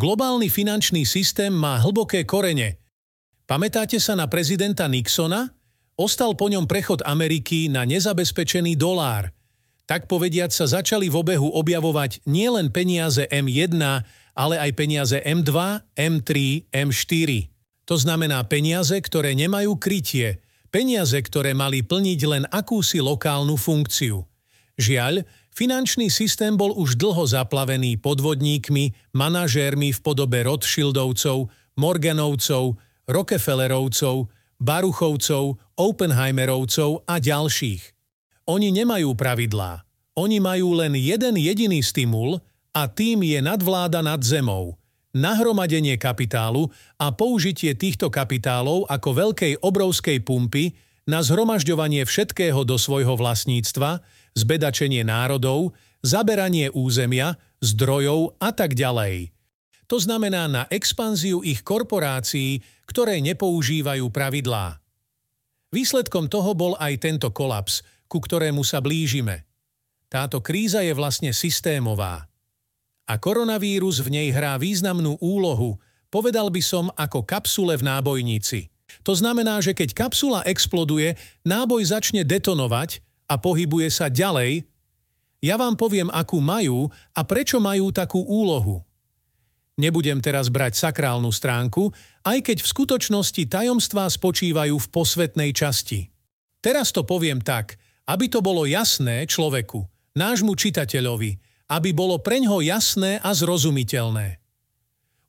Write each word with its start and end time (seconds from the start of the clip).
Globálny 0.00 0.48
finančný 0.48 1.04
systém 1.04 1.52
má 1.52 1.76
hlboké 1.76 2.24
korene. 2.24 2.80
Pamätáte 3.44 4.00
sa 4.00 4.16
na 4.16 4.32
prezidenta 4.32 4.88
Nixona? 4.88 5.52
Ostal 5.92 6.32
po 6.40 6.48
ňom 6.48 6.64
prechod 6.64 7.04
Ameriky 7.04 7.68
na 7.68 7.84
nezabezpečený 7.84 8.80
dolár. 8.80 9.28
Tak 9.84 10.08
povediať 10.08 10.56
sa 10.56 10.80
začali 10.80 11.12
v 11.12 11.20
obehu 11.20 11.52
objavovať 11.52 12.24
nielen 12.24 12.72
peniaze 12.72 13.28
M1, 13.28 13.76
ale 14.32 14.56
aj 14.56 14.70
peniaze 14.72 15.20
M2, 15.20 15.52
M3, 15.92 16.30
M4. 16.72 17.52
To 17.84 18.00
znamená 18.00 18.40
peniaze, 18.48 18.96
ktoré 18.96 19.36
nemajú 19.36 19.76
krytie, 19.76 20.40
peniaze, 20.72 21.20
ktoré 21.20 21.52
mali 21.52 21.84
plniť 21.84 22.20
len 22.24 22.48
akúsi 22.48 23.04
lokálnu 23.04 23.60
funkciu. 23.60 24.24
Žiaľ, 24.80 25.28
finančný 25.52 26.08
systém 26.08 26.56
bol 26.56 26.72
už 26.72 26.96
dlho 26.96 27.28
zaplavený 27.28 28.00
podvodníkmi, 28.00 29.12
manažérmi 29.12 29.92
v 29.92 30.00
podobe 30.00 30.40
Rothschildovcov, 30.40 31.52
Morganovcov, 31.76 32.80
Rockefellerovcov, 33.04 34.32
Baruchovcov, 34.56 35.60
Oppenheimerovcov 35.76 37.04
a 37.04 37.20
ďalších. 37.20 37.82
Oni 38.48 38.72
nemajú 38.72 39.12
pravidlá. 39.12 39.84
Oni 40.16 40.40
majú 40.40 40.80
len 40.80 40.96
jeden 40.96 41.36
jediný 41.36 41.84
stimul 41.84 42.40
a 42.72 42.88
tým 42.88 43.20
je 43.20 43.38
nadvláda 43.44 44.00
nad 44.00 44.20
zemou, 44.24 44.80
nahromadenie 45.12 46.00
kapitálu 46.00 46.72
a 46.96 47.12
použitie 47.12 47.76
týchto 47.76 48.08
kapitálov 48.08 48.88
ako 48.88 49.08
veľkej 49.28 49.60
obrovskej 49.60 50.24
pumpy 50.24 50.72
na 51.08 51.24
zhromažďovanie 51.24 52.06
všetkého 52.06 52.62
do 52.62 52.76
svojho 52.78 53.16
vlastníctva, 53.16 54.04
zbedačenie 54.36 55.02
národov, 55.06 55.74
zaberanie 56.00 56.72
územia, 56.72 57.36
zdrojov 57.60 58.36
a 58.40 58.50
tak 58.54 58.74
ďalej. 58.78 59.30
To 59.90 59.98
znamená 59.98 60.46
na 60.46 60.62
expanziu 60.70 61.42
ich 61.42 61.66
korporácií, 61.66 62.62
ktoré 62.86 63.18
nepoužívajú 63.20 64.06
pravidlá. 64.08 64.78
Výsledkom 65.70 66.30
toho 66.30 66.54
bol 66.54 66.72
aj 66.78 67.02
tento 67.02 67.28
kolaps, 67.30 67.82
ku 68.10 68.18
ktorému 68.18 68.62
sa 68.66 68.82
blížime. 68.82 69.46
Táto 70.10 70.42
kríza 70.42 70.82
je 70.82 70.90
vlastne 70.94 71.30
systémová 71.30 72.30
a 73.10 73.18
koronavírus 73.18 73.98
v 73.98 74.14
nej 74.14 74.28
hrá 74.30 74.54
významnú 74.54 75.18
úlohu, 75.18 75.82
povedal 76.14 76.46
by 76.46 76.62
som 76.62 76.94
ako 76.94 77.26
kapsule 77.26 77.74
v 77.74 77.82
nábojnici. 77.82 78.70
To 79.02 79.14
znamená, 79.14 79.58
že 79.58 79.74
keď 79.74 79.94
kapsula 79.94 80.46
exploduje, 80.46 81.18
náboj 81.42 81.90
začne 81.90 82.22
detonovať 82.22 83.02
a 83.30 83.38
pohybuje 83.38 83.86
sa 83.94 84.10
ďalej. 84.10 84.66
Ja 85.38 85.54
vám 85.54 85.78
poviem, 85.78 86.10
akú 86.10 86.42
majú 86.42 86.90
a 87.14 87.22
prečo 87.22 87.62
majú 87.62 87.94
takú 87.94 88.18
úlohu. 88.26 88.82
Nebudem 89.78 90.18
teraz 90.20 90.52
brať 90.52 90.76
sakrálnu 90.76 91.32
stránku, 91.32 91.88
aj 92.26 92.44
keď 92.44 92.58
v 92.60 92.68
skutočnosti 92.68 93.42
tajomstvá 93.48 94.10
spočívajú 94.10 94.76
v 94.76 94.90
posvetnej 94.92 95.54
časti. 95.54 96.12
Teraz 96.60 96.92
to 96.92 97.06
poviem 97.06 97.40
tak, 97.40 97.80
aby 98.04 98.28
to 98.28 98.44
bolo 98.44 98.68
jasné 98.68 99.24
človeku, 99.24 99.80
nášmu 100.18 100.52
čitateľovi, 100.52 101.40
aby 101.72 101.90
bolo 101.96 102.20
preňho 102.20 102.60
jasné 102.60 103.22
a 103.24 103.32
zrozumiteľné. 103.32 104.36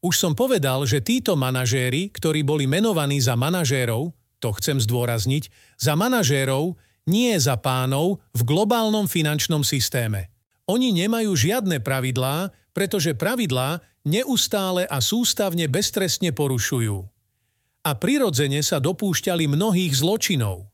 Už 0.00 0.16
som 0.16 0.32
povedal, 0.32 0.88
že 0.88 1.04
títo 1.04 1.36
manažéri, 1.36 2.08
ktorí 2.10 2.40
boli 2.40 2.64
menovaní 2.64 3.20
za 3.20 3.36
manažérov, 3.36 4.16
to 4.40 4.48
chcem 4.56 4.80
zdôrazniť, 4.80 5.52
za 5.76 5.92
manažérov, 5.92 6.74
nie 7.10 7.34
za 7.42 7.58
pánov 7.58 8.22
v 8.30 8.46
globálnom 8.46 9.10
finančnom 9.10 9.66
systéme. 9.66 10.30
Oni 10.70 10.94
nemajú 10.94 11.34
žiadne 11.34 11.82
pravidlá, 11.82 12.54
pretože 12.70 13.18
pravidlá 13.18 13.82
neustále 14.06 14.86
a 14.86 15.02
sústavne 15.02 15.66
beztrestne 15.66 16.30
porušujú. 16.30 17.02
A 17.82 17.90
prirodzene 17.98 18.62
sa 18.62 18.78
dopúšťali 18.78 19.50
mnohých 19.50 19.98
zločinov. 19.98 20.70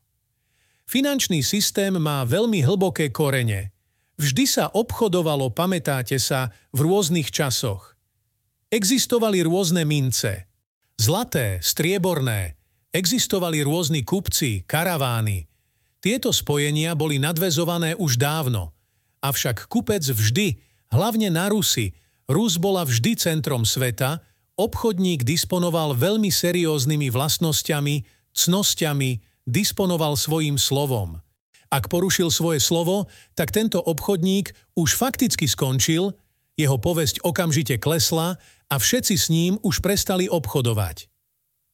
Finančný 0.85 1.41
systém 1.41 1.97
má 1.97 2.21
veľmi 2.21 2.61
hlboké 2.61 3.09
korene– 3.09 3.73
Vždy 4.17 4.49
sa 4.49 4.65
obchodovalo, 4.73 5.53
pamätáte 5.53 6.17
sa, 6.17 6.49
v 6.73 6.89
rôznych 6.89 7.29
časoch. 7.29 7.93
Existovali 8.73 9.45
rôzne 9.45 9.85
mince. 9.85 10.49
Zlaté, 10.97 11.61
strieborné. 11.61 12.57
Existovali 12.89 13.61
rôzni 13.61 14.01
kupci, 14.01 14.65
karavány. 14.65 15.45
Tieto 16.07 16.31
spojenia 16.31 16.95
boli 16.95 17.19
nadvezované 17.19 17.91
už 17.99 18.15
dávno. 18.15 18.71
Avšak 19.19 19.67
kupec 19.67 20.07
vždy, 20.07 20.55
hlavne 20.87 21.27
na 21.27 21.51
Rusy, 21.51 21.91
Rus 22.31 22.55
bola 22.55 22.87
vždy 22.87 23.19
centrom 23.19 23.67
sveta, 23.67 24.23
obchodník 24.55 25.27
disponoval 25.27 25.99
veľmi 25.99 26.31
serióznymi 26.31 27.11
vlastnosťami, 27.11 28.07
cnosťami, 28.31 29.19
disponoval 29.43 30.15
svojim 30.15 30.55
slovom– 30.55 31.19
ak 31.67 31.91
porušil 31.91 32.31
svoje 32.31 32.63
slovo, 32.63 33.11
tak 33.35 33.51
tento 33.51 33.83
obchodník 33.83 34.55
už 34.79 34.95
fakticky 34.95 35.51
skončil, 35.51 36.15
jeho 36.55 36.79
povesť 36.79 37.19
okamžite 37.27 37.75
klesla 37.83 38.39
a 38.71 38.75
všetci 38.79 39.15
s 39.19 39.27
ním 39.27 39.59
už 39.59 39.83
prestali 39.83 40.31
obchodovať. 40.31 41.11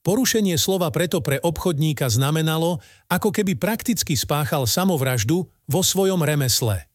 Porušenie 0.04 0.60
slova 0.60 0.92
preto 0.92 1.24
pre 1.24 1.40
obchodníka 1.40 2.12
znamenalo, 2.12 2.84
ako 3.08 3.32
keby 3.32 3.56
prakticky 3.56 4.20
spáchal 4.20 4.68
samovraždu 4.68 5.48
vo 5.48 5.82
svojom 5.82 6.20
remesle. 6.20 6.86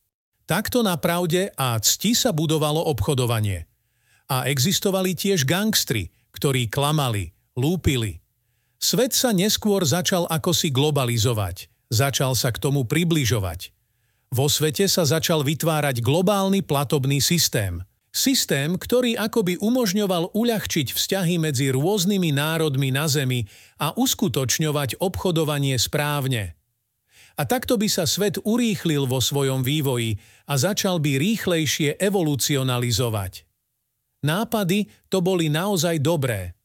Takto 0.45 0.85
na 0.85 0.97
pravde 1.01 1.49
a 1.57 1.77
cti 1.81 2.13
sa 2.13 2.37
budovalo 2.37 2.85
obchodovanie. 2.85 3.65
A 4.29 4.45
existovali 4.47 5.17
tiež 5.17 5.49
gangstri, 5.49 6.13
ktorí 6.37 6.69
klamali, 6.69 7.33
lúpili. 7.57 8.21
Svet 8.77 9.17
sa 9.17 9.33
neskôr 9.33 9.83
začal 9.89 10.29
ako 10.29 10.53
si 10.53 10.69
globalizovať– 10.69 11.65
Začal 11.89 12.37
sa 12.37 12.53
k 12.53 12.61
tomu 12.61 12.85
približovať. 12.85 13.73
Vo 14.29 14.45
svete 14.53 14.85
sa 14.93 15.09
začal 15.09 15.41
vytvárať 15.41 16.05
globálny 16.05 16.61
platobný 16.61 17.17
systém. 17.25 17.81
Systém, 18.19 18.75
ktorý 18.75 19.15
akoby 19.15 19.63
umožňoval 19.63 20.35
uľahčiť 20.35 20.91
vzťahy 20.91 21.39
medzi 21.39 21.71
rôznymi 21.71 22.35
národmi 22.35 22.91
na 22.91 23.07
Zemi 23.07 23.47
a 23.79 23.95
uskutočňovať 23.95 24.99
obchodovanie 24.99 25.79
správne. 25.79 26.59
A 27.39 27.47
takto 27.47 27.79
by 27.79 27.87
sa 27.87 28.11
svet 28.11 28.43
urýchlil 28.43 29.07
vo 29.07 29.23
svojom 29.23 29.63
vývoji 29.63 30.19
a 30.51 30.59
začal 30.59 30.99
by 30.99 31.15
rýchlejšie 31.15 31.95
evolucionalizovať. 32.03 33.47
Nápady 34.27 34.91
to 35.07 35.23
boli 35.23 35.47
naozaj 35.47 36.03
dobré. 36.03 36.59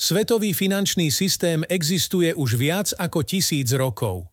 Svetový 0.00 0.56
finančný 0.56 1.12
systém 1.12 1.60
existuje 1.68 2.32
už 2.32 2.56
viac 2.56 2.96
ako 2.96 3.20
tisíc 3.20 3.68
rokov. 3.76 4.24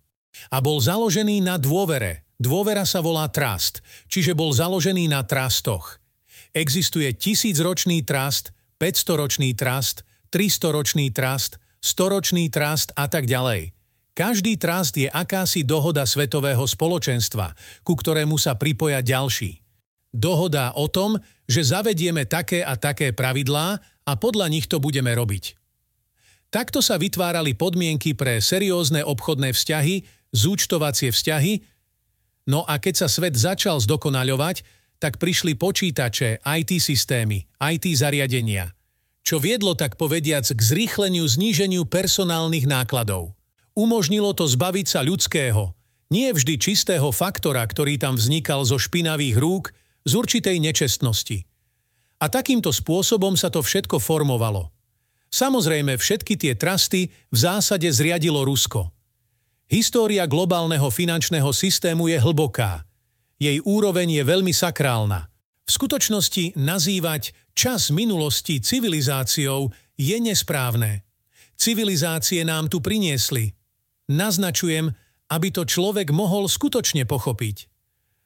A 0.47 0.63
bol 0.63 0.79
založený 0.79 1.43
na 1.43 1.59
dôvere. 1.59 2.23
Dôvera 2.39 2.87
sa 2.87 3.03
volá 3.03 3.27
trust, 3.27 3.83
čiže 4.07 4.31
bol 4.31 4.55
založený 4.55 5.11
na 5.11 5.27
trustoch. 5.27 6.02
Existuje 6.53 7.09
tisícročný 7.17 8.05
trust, 8.05 8.53
500-ročný 8.77 9.57
trust, 9.57 10.05
300-ročný 10.29 11.09
trust, 11.09 11.57
100-ročný 11.81 12.53
trust 12.53 12.93
a 12.93 13.09
tak 13.09 13.25
ďalej. 13.25 13.73
Každý 14.13 14.61
trust 14.61 14.93
je 14.93 15.09
akási 15.09 15.65
dohoda 15.65 16.05
svetového 16.05 16.61
spoločenstva, 16.61 17.57
ku 17.81 17.97
ktorému 17.97 18.37
sa 18.37 18.53
pripoja 18.53 19.01
ďalší. 19.01 19.65
Dohoda 20.13 20.77
o 20.77 20.85
tom, 20.85 21.17
že 21.49 21.65
zavedieme 21.65 22.29
také 22.29 22.61
a 22.61 22.77
také 22.77 23.09
pravidlá 23.17 23.81
a 24.05 24.11
podľa 24.13 24.47
nich 24.53 24.69
to 24.69 24.77
budeme 24.77 25.09
robiť. 25.09 25.57
Takto 26.53 26.85
sa 26.85 27.01
vytvárali 27.01 27.57
podmienky 27.57 28.13
pre 28.13 28.37
seriózne 28.37 29.01
obchodné 29.01 29.57
vzťahy, 29.57 30.05
zúčtovacie 30.29 31.09
vzťahy, 31.09 31.65
no 32.45 32.61
a 32.69 32.77
keď 32.77 32.93
sa 33.01 33.07
svet 33.09 33.33
začal 33.33 33.81
zdokonaľovať, 33.81 34.82
tak 35.03 35.19
prišli 35.19 35.59
počítače, 35.59 36.39
IT 36.39 36.79
systémy, 36.79 37.43
IT 37.59 37.91
zariadenia, 37.91 38.71
čo 39.19 39.43
viedlo 39.43 39.75
tak 39.75 39.99
povediac 39.99 40.47
k 40.47 40.55
zrýchleniu 40.55 41.27
zníženiu 41.27 41.83
personálnych 41.83 42.63
nákladov. 42.63 43.35
Umožnilo 43.75 44.31
to 44.31 44.47
zbaviť 44.47 44.87
sa 44.87 45.03
ľudského, 45.03 45.75
nie 46.07 46.31
vždy 46.31 46.55
čistého 46.55 47.11
faktora, 47.11 47.67
ktorý 47.67 47.99
tam 47.99 48.15
vznikal 48.15 48.63
zo 48.63 48.79
špinavých 48.79 49.35
rúk, 49.35 49.75
z 50.07 50.11
určitej 50.15 50.63
nečestnosti. 50.63 51.43
A 52.23 52.31
takýmto 52.31 52.71
spôsobom 52.71 53.35
sa 53.35 53.51
to 53.51 53.59
všetko 53.59 53.99
formovalo. 53.99 54.71
Samozrejme, 55.27 55.99
všetky 55.99 56.39
tie 56.39 56.55
trasty 56.55 57.11
v 57.11 57.37
zásade 57.37 57.91
zriadilo 57.91 58.47
Rusko– 58.47 58.87
História 59.73 60.29
globálneho 60.29 60.85
finančného 60.93 61.49
systému 61.49 62.05
je 62.05 62.21
hlboká. 62.21 62.85
Jej 63.37 63.61
úroveň 63.63 64.21
je 64.21 64.23
veľmi 64.23 64.53
sakrálna. 64.55 65.29
V 65.63 65.71
skutočnosti 65.71 66.59
nazývať 66.59 67.31
čas 67.55 67.93
minulosti 67.93 68.59
civilizáciou 68.59 69.71
je 69.95 70.17
nesprávne. 70.19 71.07
Civilizácie 71.55 72.43
nám 72.43 72.67
tu 72.67 72.83
priniesli. 72.83 73.55
Naznačujem, 74.11 74.91
aby 75.31 75.47
to 75.53 75.63
človek 75.63 76.11
mohol 76.11 76.51
skutočne 76.51 77.07
pochopiť. 77.07 77.57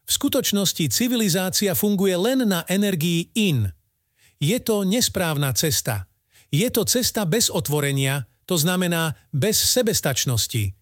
V 0.07 0.11
skutočnosti 0.11 0.87
civilizácia 0.87 1.75
funguje 1.75 2.15
len 2.15 2.47
na 2.47 2.63
energii 2.71 3.27
in. 3.35 3.67
Je 4.39 4.57
to 4.63 4.87
nesprávna 4.87 5.51
cesta. 5.51 6.07
Je 6.47 6.65
to 6.71 6.87
cesta 6.87 7.27
bez 7.27 7.51
otvorenia, 7.51 8.23
to 8.47 8.55
znamená 8.55 9.19
bez 9.35 9.59
sebestačnosti. 9.59 10.76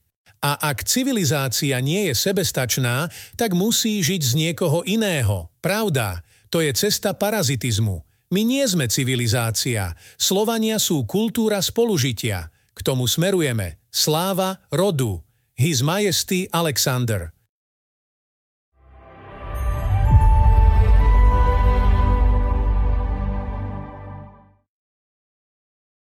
A 0.45 0.61
ak 0.61 0.85
civilizácia 0.85 1.81
nie 1.81 2.05
je 2.05 2.13
sebestačná, 2.13 3.09
tak 3.33 3.57
musí 3.57 3.97
žiť 4.05 4.21
z 4.21 4.31
niekoho 4.37 4.85
iného. 4.85 5.49
Pravda, 5.57 6.21
to 6.53 6.61
je 6.61 6.69
cesta 6.69 7.17
parazitizmu. 7.17 8.05
My 8.29 8.45
nie 8.45 8.61
sme 8.69 8.85
civilizácia. 8.85 9.97
Slovania 10.21 10.77
sú 10.77 11.01
kultúra 11.09 11.65
spolužitia. 11.65 12.53
K 12.77 12.79
tomu 12.85 13.09
smerujeme. 13.09 13.81
Sláva 13.89 14.61
rodu. 14.69 15.25
His 15.57 15.81
Majesty 15.81 16.45
Alexander. 16.53 17.33